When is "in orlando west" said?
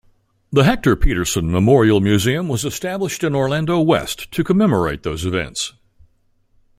3.23-4.31